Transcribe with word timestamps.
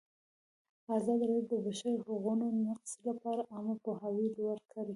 ازادي 0.97 1.25
راډیو 1.31 1.47
د 1.51 1.51
د 1.51 1.53
بشري 1.65 1.93
حقونو 2.03 2.45
نقض 2.65 2.91
لپاره 3.07 3.41
عامه 3.53 3.75
پوهاوي 3.83 4.27
لوړ 4.37 4.57
کړی. 4.71 4.89